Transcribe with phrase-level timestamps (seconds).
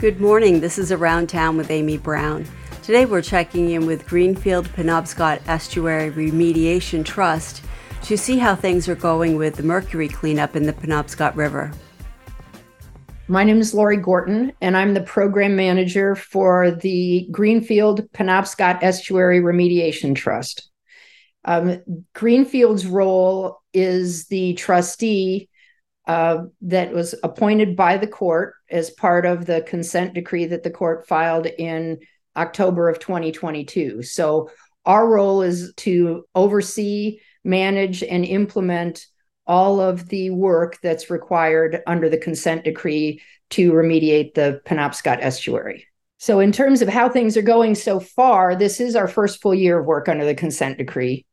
[0.00, 0.60] Good morning.
[0.60, 2.46] This is Around Town with Amy Browne.
[2.82, 7.62] Today we're checking in with Greenfield Penobscot Estuary Remediation Trust
[8.04, 11.70] to see how things are going with the mercury cleanup in the Penobscot River.
[13.28, 19.40] My name is Lauri Gorton, and I'm the program manager for the Greenfield Penobscot Estuary
[19.40, 20.70] Remediation Trust.
[21.44, 21.82] Um,
[22.14, 25.50] Greenfield's role is the trustee
[26.06, 30.70] uh, that was appointed by the court as part of the consent decree that the
[30.70, 31.98] court filed in
[32.36, 34.02] October of 2022.
[34.02, 34.50] So,
[34.86, 39.06] our role is to oversee, manage, and implement
[39.46, 43.20] all of the work that's required under the consent decree
[43.50, 45.86] to remediate the Penobscot estuary.
[46.18, 49.54] So, in terms of how things are going so far, this is our first full
[49.54, 51.24] year of work under the consent decree.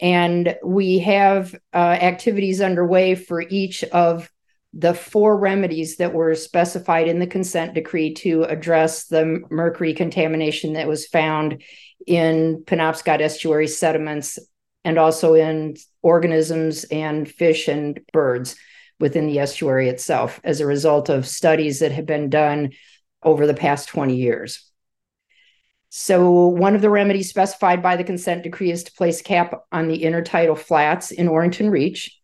[0.00, 4.30] And we have uh, activities underway for each of
[4.74, 10.74] the four remedies that were specified in the consent decree to address the mercury contamination
[10.74, 11.62] that was found
[12.06, 14.38] in Penobscot estuary sediments
[14.84, 18.56] and also in organisms and fish and birds
[19.00, 22.72] within the estuary itself as a result of studies that have been done
[23.22, 24.64] over the past 20 years.
[25.90, 29.88] So, one of the remedies specified by the consent decree is to place cap on
[29.88, 32.17] the intertidal flats in Orrington Reach.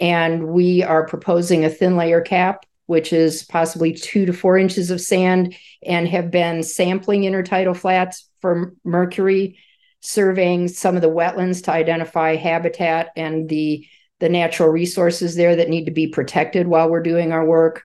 [0.00, 4.90] And we are proposing a thin layer cap, which is possibly two to four inches
[4.90, 9.58] of sand, and have been sampling intertidal flats for mercury,
[10.00, 13.86] surveying some of the wetlands to identify habitat and the,
[14.20, 17.84] the natural resources there that need to be protected while we're doing our work.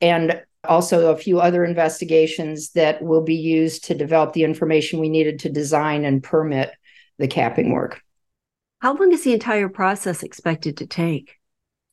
[0.00, 5.08] And also a few other investigations that will be used to develop the information we
[5.08, 6.72] needed to design and permit
[7.18, 8.00] the capping work.
[8.82, 11.36] How long is the entire process expected to take?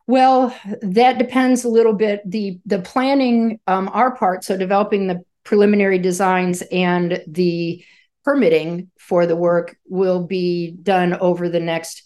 [0.08, 2.22] Well, that depends a little bit.
[2.26, 7.86] The the planning, um, our part, so developing the preliminary designs and the
[8.26, 12.02] permitting for the work will be done over the next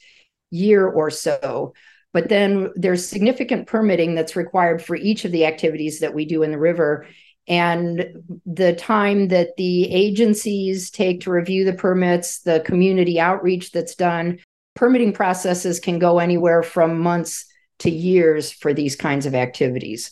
[0.51, 1.73] year or so.
[2.11, 6.43] But then there's significant permitting that's required for each of the activities that we do
[6.43, 7.07] in the river.
[7.47, 8.05] And
[8.45, 14.39] the time that the agencies take to review the permits, the community outreach that's done,
[14.75, 17.45] permitting processes can go anywhere from months
[17.79, 20.11] to years for these kinds of activities.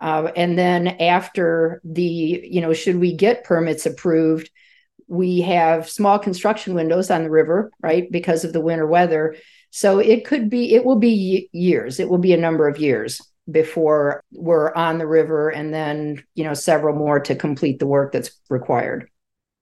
[0.00, 2.02] Uh, and then after the,
[2.44, 4.50] you know, should we get permits approved,
[5.08, 9.36] we have small construction windows on the river, right, because of the winter weather.
[9.70, 13.20] So it could be, it will be years, it will be a number of years
[13.50, 18.12] before we're on the river and then, you know, several more to complete the work
[18.12, 19.08] that's required.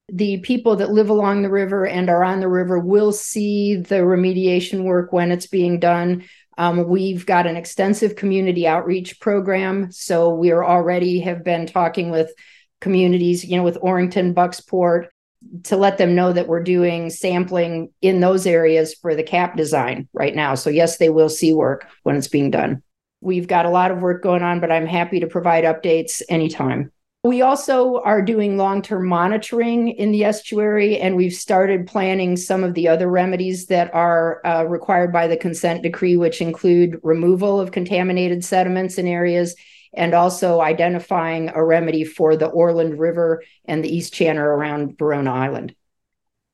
[0.09, 3.97] The people that live along the river and are on the river will see the
[3.97, 6.25] remediation work when it's being done.
[6.59, 9.91] Um, we've got an extensive community outreach program.
[9.91, 12.31] So we are already have been talking with
[12.81, 15.07] communities, you know, with Orrington, Bucksport,
[15.65, 20.09] to let them know that we're doing sampling in those areas for the cap design
[20.13, 20.55] right now.
[20.55, 22.83] So, yes, they will see work when it's being done.
[23.21, 26.93] We've got a lot of work going on, but I'm happy to provide updates anytime.
[27.25, 32.63] We also are doing long term monitoring in the estuary, and we've started planning some
[32.63, 37.59] of the other remedies that are uh, required by the consent decree, which include removal
[37.59, 39.57] of contaminated sediments in areas
[39.95, 45.33] and also identifying a remedy for the Orland River and the East Channel around Verona
[45.33, 45.75] Island.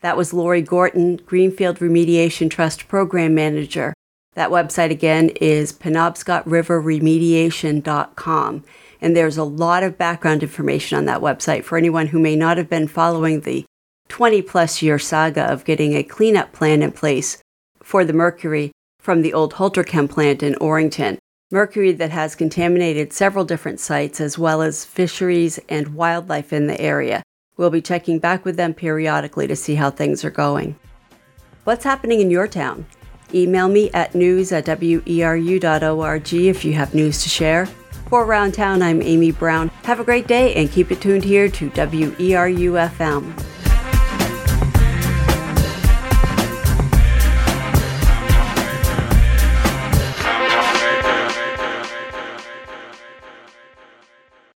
[0.02, 3.94] That was Lauri Gorton, Greenfield Remediation Trust Program Manager.
[4.34, 8.64] That website again is penobscotriverremediation.com.
[9.02, 12.58] And there's a lot of background information on that website for anyone who may not
[12.58, 13.66] have been following the
[14.10, 17.38] 20 plus year saga of getting a cleanup plan in place
[17.82, 21.18] for the mercury from the old HoltraChem plant in Orrington.
[21.52, 26.80] Mercury that has contaminated several different sites as well as fisheries and wildlife in the
[26.80, 27.24] area.
[27.58, 30.76] We'll be checking back with them periodically to see how things are going.
[31.64, 32.86] What's happening in your town?
[33.34, 38.84] Email me at news at weru.org if you have news to share For Around Town,
[38.84, 39.70] I'm Amy Browne.
[39.86, 43.59] Have a great day and keep it tuned here to WERU FM.